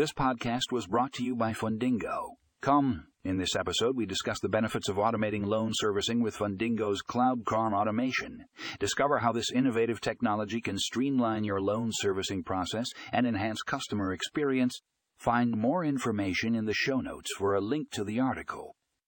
This 0.00 0.14
podcast 0.14 0.72
was 0.72 0.86
brought 0.86 1.12
to 1.12 1.22
you 1.22 1.36
by 1.36 1.52
Fundingo. 1.52 2.36
Come, 2.62 3.08
in 3.22 3.36
this 3.36 3.54
episode, 3.54 3.98
we 3.98 4.06
discuss 4.06 4.40
the 4.40 4.48
benefits 4.48 4.88
of 4.88 4.96
automating 4.96 5.44
loan 5.44 5.72
servicing 5.74 6.22
with 6.22 6.38
Fundingo's 6.38 7.02
Cloud 7.02 7.44
CRM 7.44 7.74
automation. 7.74 8.46
Discover 8.78 9.18
how 9.18 9.32
this 9.32 9.52
innovative 9.52 10.00
technology 10.00 10.62
can 10.62 10.78
streamline 10.78 11.44
your 11.44 11.60
loan 11.60 11.90
servicing 11.92 12.42
process 12.42 12.86
and 13.12 13.26
enhance 13.26 13.60
customer 13.60 14.14
experience. 14.14 14.80
Find 15.18 15.54
more 15.54 15.84
information 15.84 16.54
in 16.54 16.64
the 16.64 16.72
show 16.72 17.02
notes 17.02 17.32
for 17.36 17.54
a 17.54 17.60
link 17.60 17.90
to 17.90 18.02
the 18.02 18.20
article. 18.20 18.76